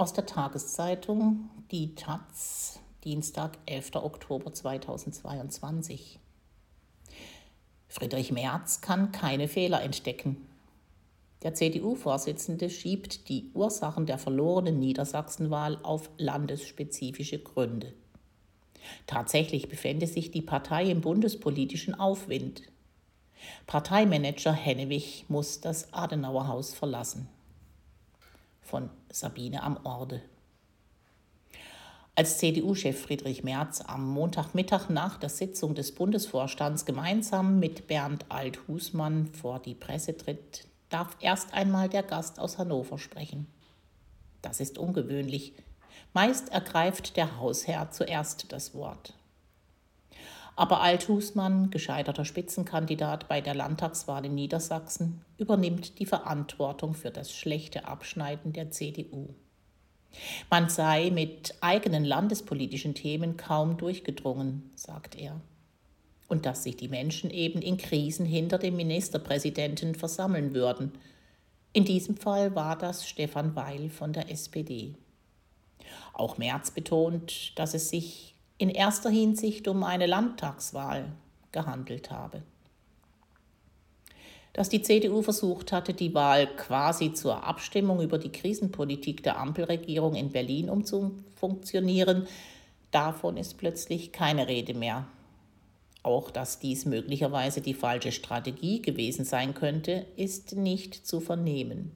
Aus 0.00 0.14
der 0.14 0.24
Tageszeitung 0.24 1.50
Die 1.70 1.94
Taz, 1.94 2.80
Dienstag, 3.04 3.58
11. 3.66 3.96
Oktober 3.96 4.50
2022. 4.50 6.18
Friedrich 7.86 8.32
Merz 8.32 8.80
kann 8.80 9.12
keine 9.12 9.46
Fehler 9.46 9.82
entdecken. 9.82 10.38
Der 11.42 11.52
CDU-Vorsitzende 11.52 12.70
schiebt 12.70 13.28
die 13.28 13.50
Ursachen 13.52 14.06
der 14.06 14.16
verlorenen 14.16 14.78
Niedersachsenwahl 14.78 15.76
auf 15.82 16.08
landesspezifische 16.16 17.38
Gründe. 17.38 17.92
Tatsächlich 19.06 19.68
befände 19.68 20.06
sich 20.06 20.30
die 20.30 20.40
Partei 20.40 20.86
im 20.86 21.02
bundespolitischen 21.02 21.94
Aufwind. 21.94 22.62
Parteimanager 23.66 24.54
Hennewig 24.54 25.26
muss 25.28 25.60
das 25.60 25.92
Adenauerhaus 25.92 26.72
verlassen 26.72 27.28
von 28.70 28.88
Sabine 29.10 29.62
am 29.62 29.78
Orde. 29.84 30.22
Als 32.14 32.38
CDU-Chef 32.38 33.00
Friedrich 33.00 33.44
Merz 33.44 33.80
am 33.80 34.08
Montagmittag 34.08 34.88
nach 34.88 35.18
der 35.18 35.28
Sitzung 35.28 35.74
des 35.74 35.94
Bundesvorstands 35.94 36.84
gemeinsam 36.84 37.58
mit 37.58 37.86
Bernd 37.86 38.26
Althusmann 38.28 39.26
vor 39.26 39.58
die 39.58 39.74
Presse 39.74 40.16
tritt, 40.16 40.66
darf 40.88 41.16
erst 41.20 41.54
einmal 41.54 41.88
der 41.88 42.02
Gast 42.02 42.38
aus 42.38 42.58
Hannover 42.58 42.98
sprechen. 42.98 43.46
Das 44.42 44.60
ist 44.60 44.78
ungewöhnlich. 44.78 45.54
Meist 46.12 46.50
ergreift 46.50 47.16
der 47.16 47.38
Hausherr 47.38 47.90
zuerst 47.90 48.52
das 48.52 48.74
Wort. 48.74 49.14
Aber 50.56 50.80
Althusmann, 50.80 51.70
gescheiterter 51.70 52.24
Spitzenkandidat 52.24 53.28
bei 53.28 53.40
der 53.40 53.54
Landtagswahl 53.54 54.26
in 54.26 54.34
Niedersachsen, 54.34 55.24
übernimmt 55.38 55.98
die 55.98 56.06
Verantwortung 56.06 56.94
für 56.94 57.10
das 57.10 57.32
schlechte 57.32 57.86
Abschneiden 57.86 58.52
der 58.52 58.70
CDU. 58.70 59.34
Man 60.50 60.68
sei 60.68 61.10
mit 61.10 61.54
eigenen 61.60 62.04
landespolitischen 62.04 62.94
Themen 62.94 63.36
kaum 63.36 63.76
durchgedrungen, 63.76 64.70
sagt 64.74 65.16
er. 65.16 65.40
Und 66.28 66.46
dass 66.46 66.62
sich 66.64 66.76
die 66.76 66.88
Menschen 66.88 67.30
eben 67.30 67.62
in 67.62 67.76
Krisen 67.76 68.26
hinter 68.26 68.58
dem 68.58 68.76
Ministerpräsidenten 68.76 69.94
versammeln 69.94 70.54
würden. 70.54 70.92
In 71.72 71.84
diesem 71.84 72.16
Fall 72.16 72.54
war 72.54 72.76
das 72.76 73.08
Stefan 73.08 73.54
Weil 73.56 73.90
von 73.90 74.12
der 74.12 74.30
SPD. 74.30 74.94
Auch 76.12 76.38
Merz 76.38 76.70
betont, 76.70 77.58
dass 77.58 77.74
es 77.74 77.88
sich 77.88 78.34
in 78.60 78.68
erster 78.68 79.08
Hinsicht 79.08 79.68
um 79.68 79.82
eine 79.82 80.06
Landtagswahl 80.06 81.12
gehandelt 81.50 82.10
habe. 82.10 82.42
Dass 84.52 84.68
die 84.68 84.82
CDU 84.82 85.22
versucht 85.22 85.72
hatte, 85.72 85.94
die 85.94 86.12
Wahl 86.12 86.46
quasi 86.56 87.14
zur 87.14 87.42
Abstimmung 87.44 88.02
über 88.02 88.18
die 88.18 88.30
Krisenpolitik 88.30 89.22
der 89.22 89.38
Ampelregierung 89.38 90.14
in 90.14 90.30
Berlin 90.30 90.68
umzufunktionieren, 90.68 92.26
davon 92.90 93.38
ist 93.38 93.56
plötzlich 93.56 94.12
keine 94.12 94.46
Rede 94.46 94.74
mehr. 94.74 95.06
Auch 96.02 96.30
dass 96.30 96.58
dies 96.58 96.84
möglicherweise 96.84 97.62
die 97.62 97.74
falsche 97.74 98.12
Strategie 98.12 98.82
gewesen 98.82 99.24
sein 99.24 99.54
könnte, 99.54 100.04
ist 100.16 100.54
nicht 100.54 101.06
zu 101.06 101.20
vernehmen. 101.20 101.92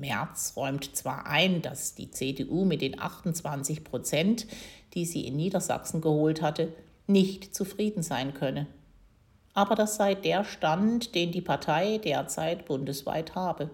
Merz 0.00 0.54
räumt 0.56 0.96
zwar 0.96 1.26
ein, 1.26 1.62
dass 1.62 1.94
die 1.94 2.10
CDU 2.10 2.64
mit 2.64 2.80
den 2.80 3.00
28 3.00 3.84
Prozent, 3.84 4.46
die 4.94 5.04
sie 5.04 5.26
in 5.26 5.36
Niedersachsen 5.36 6.00
geholt 6.00 6.42
hatte, 6.42 6.72
nicht 7.06 7.54
zufrieden 7.54 8.02
sein 8.02 8.34
könne. 8.34 8.66
Aber 9.54 9.74
das 9.74 9.96
sei 9.96 10.14
der 10.14 10.44
Stand, 10.44 11.14
den 11.14 11.32
die 11.32 11.40
Partei 11.40 11.98
derzeit 11.98 12.64
bundesweit 12.66 13.34
habe. 13.34 13.70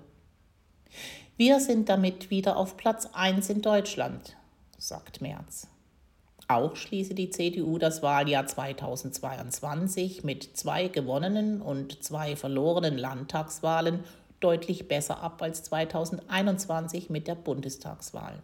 Wir 1.37 1.61
sind 1.61 1.89
damit 1.89 2.31
wieder 2.31 2.57
auf 2.57 2.77
Platz 2.77 3.09
1 3.13 3.51
in 3.51 3.61
Deutschland, 3.61 4.37
sagt 4.79 5.21
Merz. 5.21 5.69
Auch 6.47 6.77
schließe 6.77 7.15
die 7.15 7.31
CDU 7.31 7.79
das 7.79 8.03
Wahljahr 8.03 8.47
2022 8.47 10.25
mit 10.25 10.57
zwei 10.57 10.89
gewonnenen 10.89 11.63
und 11.63 12.05
zwei 12.05 12.37
verlorenen 12.37 12.99
Landtagswahlen 12.99 14.05
deutlich 14.45 14.87
besser 14.87 15.23
ab 15.23 15.41
als 15.41 15.63
2021 15.65 17.09
mit 17.09 17.27
der 17.27 17.35
Bundestagswahl. 17.35 18.43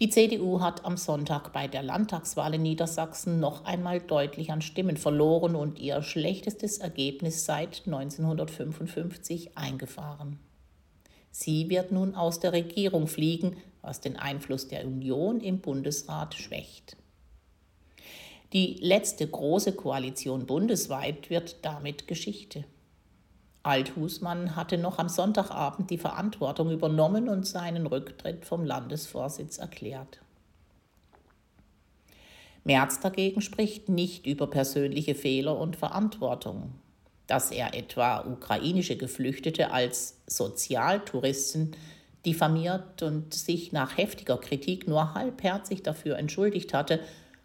Die 0.00 0.08
CDU 0.08 0.60
hat 0.60 0.84
am 0.84 0.96
Sonntag 0.96 1.52
bei 1.52 1.66
der 1.66 1.82
Landtagswahl 1.82 2.54
in 2.54 2.62
Niedersachsen 2.62 3.40
noch 3.40 3.64
einmal 3.64 4.00
deutlich 4.00 4.50
an 4.50 4.62
Stimmen 4.62 4.96
verloren 4.96 5.56
und 5.56 5.78
ihr 5.78 6.02
schlechtestes 6.02 6.78
Ergebnis 6.78 7.44
seit 7.44 7.82
1955 7.86 9.58
eingefahren. 9.58 10.38
Sie 11.30 11.68
wird 11.70 11.92
nun 11.92 12.14
aus 12.14 12.40
der 12.40 12.52
Regierung 12.52 13.06
fliegen, 13.06 13.56
was 13.82 14.00
den 14.00 14.16
Einfluss 14.16 14.68
der 14.68 14.86
Union 14.86 15.40
im 15.40 15.60
Bundesrat 15.60 16.34
schwächt. 16.34 16.96
Die 18.52 18.78
letzte 18.80 19.26
große 19.26 19.72
Koalition 19.72 20.46
bundesweit 20.46 21.30
wird 21.30 21.64
damit 21.64 22.08
Geschichte. 22.08 22.64
Althusmann 23.62 24.56
hatte 24.56 24.78
noch 24.78 24.98
am 24.98 25.08
Sonntagabend 25.08 25.90
die 25.90 25.98
Verantwortung 25.98 26.70
übernommen 26.70 27.28
und 27.28 27.46
seinen 27.46 27.86
Rücktritt 27.86 28.46
vom 28.46 28.64
Landesvorsitz 28.64 29.58
erklärt. 29.58 30.20
Merz 32.64 33.00
dagegen 33.00 33.40
spricht 33.40 33.88
nicht 33.88 34.26
über 34.26 34.46
persönliche 34.46 35.14
Fehler 35.14 35.58
und 35.58 35.76
Verantwortung. 35.76 36.72
Dass 37.26 37.50
er 37.50 37.74
etwa 37.74 38.20
ukrainische 38.20 38.96
Geflüchtete 38.96 39.70
als 39.70 40.18
Sozialtouristen 40.26 41.76
diffamiert 42.26 43.02
und 43.02 43.32
sich 43.32 43.72
nach 43.72 43.96
heftiger 43.96 44.38
Kritik 44.38 44.88
nur 44.88 45.14
halbherzig 45.14 45.82
dafür 45.82 46.18
entschuldigt 46.18 46.74
hatte, 46.74 47.00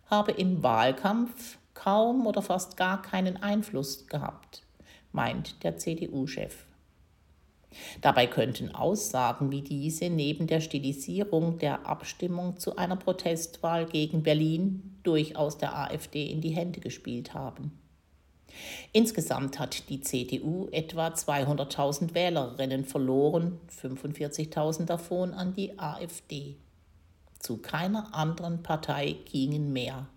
habe 0.09 0.31
im 0.31 0.63
Wahlkampf 0.63 1.57
kaum 1.73 2.25
oder 2.25 2.41
fast 2.41 2.77
gar 2.77 3.01
keinen 3.01 3.37
Einfluss 3.37 4.07
gehabt 4.07 4.65
meint 5.15 5.63
der 5.63 5.77
CDU-Chef. 5.77 6.65
Dabei 8.01 8.27
könnten 8.27 8.73
Aussagen 8.73 9.51
wie 9.51 9.61
diese 9.61 10.09
neben 10.09 10.47
der 10.47 10.61
Stilisierung 10.61 11.57
der 11.57 11.85
Abstimmung 11.85 12.57
zu 12.57 12.77
einer 12.77 12.95
Protestwahl 12.95 13.85
gegen 13.85 14.23
Berlin 14.23 14.97
durchaus 15.03 15.57
der 15.57 15.77
AfD 15.77 16.29
in 16.29 16.41
die 16.41 16.51
Hände 16.51 16.79
gespielt 16.79 17.33
haben. 17.33 17.77
Insgesamt 18.93 19.59
hat 19.59 19.89
die 19.89 19.99
CDU 19.99 20.69
etwa 20.71 21.07
200.000 21.07 22.13
Wählerinnen 22.13 22.85
verloren, 22.85 23.59
45.000 23.81 24.85
davon 24.85 25.33
an 25.33 25.53
die 25.53 25.77
AfD. 25.77 26.55
Zu 27.39 27.57
keiner 27.57 28.13
anderen 28.15 28.63
Partei 28.63 29.17
gingen 29.29 29.73
mehr. 29.73 30.07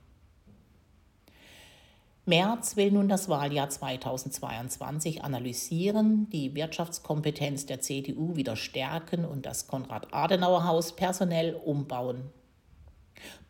Merz 2.28 2.76
will 2.76 2.90
nun 2.90 3.08
das 3.08 3.30
Wahljahr 3.30 3.70
2022 3.70 5.24
analysieren, 5.24 6.28
die 6.28 6.54
Wirtschaftskompetenz 6.54 7.64
der 7.64 7.80
CDU 7.80 8.36
wieder 8.36 8.54
stärken 8.54 9.24
und 9.24 9.46
das 9.46 9.66
Konrad-Adenauer-Haus 9.66 10.94
personell 10.94 11.54
umbauen. 11.54 12.24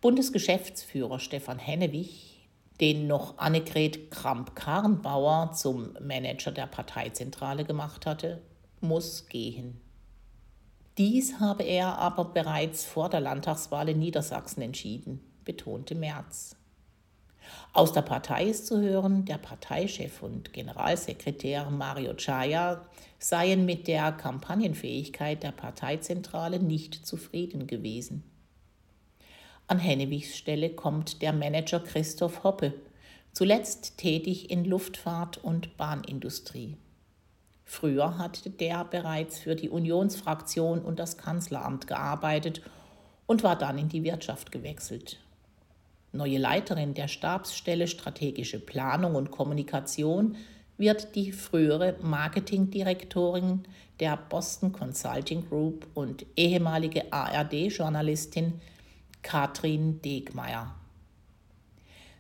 Bundesgeschäftsführer 0.01 1.19
Stefan 1.19 1.59
Hennewig, 1.59 2.49
den 2.81 3.09
noch 3.09 3.39
Annegret 3.39 4.13
Kramp-Karrenbauer 4.13 5.51
zum 5.55 5.95
Manager 6.01 6.53
der 6.53 6.69
Parteizentrale 6.69 7.65
gemacht 7.65 8.07
hatte, 8.07 8.41
muss 8.81 9.27
gehen. 9.27 9.81
Dies 10.99 11.41
habe 11.41 11.65
er 11.65 11.99
aber 11.99 12.27
bereits 12.27 12.85
vor 12.85 13.09
der 13.09 13.23
Landtagswahl 13.23 13.89
in 13.89 13.99
Niedersachsen 13.99 14.63
entschieden, 14.63 15.19
betonte 15.45 15.97
Merz. 15.97 16.58
Aus 17.73 17.93
der 17.93 18.03
Partei 18.03 18.47
ist 18.47 18.67
zu 18.67 18.81
hören, 18.81 19.25
der 19.25 19.39
Parteichef 19.39 20.23
und 20.23 20.53
Generalsekretär 20.53 21.71
Mario 21.71 22.15
Chaya 22.15 22.83
seien 23.19 23.65
mit 23.65 23.87
der 23.87 24.13
Kampagnenfähigkeit 24.13 25.43
der 25.43 25.53
Parteizentrale 25.53 26.61
nicht 26.61 27.07
zufrieden 27.07 27.67
gewesen. 27.67 28.25
An 29.67 29.79
Hennewigs 29.79 30.37
Stelle 30.37 30.71
kommt 30.71 31.21
der 31.21 31.33
Manager 31.33 31.81
Christoph 31.81 32.43
Hoppe, 32.43 32.75
zuletzt 33.33 33.99
tätig 33.99 34.51
in 34.51 34.65
Luftfahrt 34.65 35.39
und 35.39 35.77
Bahnindustrie. 35.77 36.77
Früher 37.65 38.17
hatte 38.17 38.49
der 38.49 38.85
bereits 38.85 39.39
für 39.39 39.55
die 39.55 39.69
Unionsfraktion 39.69 40.81
und 40.81 40.99
das 40.99 41.19
Kanzleramt 41.19 41.87
gearbeitet 41.87 42.63
und 43.27 43.43
war 43.43 43.57
dann 43.57 43.77
in 43.77 43.91
die 43.91 44.05
Wirtschaft 44.05 44.51
gewechselt 44.51 45.19
neue 46.13 46.39
Leiterin 46.39 46.95
der 46.95 47.09
Stabsstelle 47.09 47.87
Strategische 47.87 48.59
Planung 48.59 49.15
und 49.15 49.31
Kommunikation 49.31 50.37
wird 50.77 51.15
die 51.15 51.33
frühere 51.33 51.97
Marketingdirektorin 52.01 53.65
der 54.01 54.17
Boston 54.17 54.73
Consulting 54.73 55.49
Group 55.49 55.87
und 55.95 56.25
ehemalige 56.37 57.13
ARD-Journalistin 57.13 58.61
Katrin 59.23 60.01
Degmeier. 60.03 60.75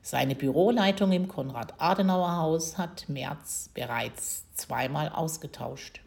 Seine 0.02 0.34
Büroleitung 0.34 1.12
im 1.12 1.28
Konrad-Adenauer-Haus 1.28 2.78
hat 2.78 3.08
Merz 3.08 3.70
bereits 3.74 4.44
zweimal 4.54 5.10
ausgetauscht. 5.10 6.00